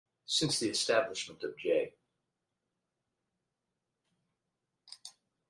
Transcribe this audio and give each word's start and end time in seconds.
Since 0.25 0.57
the 0.57 0.67
establishment 0.67 1.43
of 1.43 1.55
J. 1.57 1.93